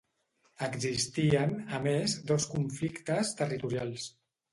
[0.67, 4.09] Existien, a més, dos conflictes territorials.